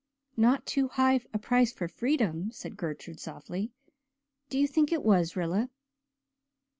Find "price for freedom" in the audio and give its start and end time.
1.37-2.49